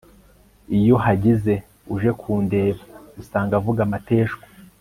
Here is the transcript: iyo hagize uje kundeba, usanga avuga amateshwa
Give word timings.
iyo 0.77 0.95
hagize 1.05 1.53
uje 1.93 2.11
kundeba, 2.19 2.81
usanga 3.21 3.53
avuga 3.59 3.79
amateshwa 3.87 4.43